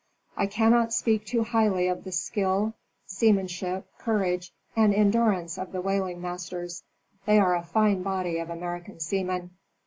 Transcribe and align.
I 0.35 0.47
cannot 0.47 0.93
speak 0.93 1.27
too 1.27 1.43
highly 1.43 1.85
of 1.87 2.05
the 2.05 2.11
skill, 2.11 2.73
seamanship, 3.05 3.85
courage, 3.99 4.51
and 4.75 4.95
endurance 4.95 5.59
of 5.59 5.71
the 5.71 5.81
whaling 5.81 6.19
masters. 6.19 6.81
They 7.27 7.37
are 7.37 7.55
a 7.55 7.61
fine 7.61 8.01
body 8.01 8.39
of 8.39 8.49
American 8.49 8.99
seamen. 8.99 9.51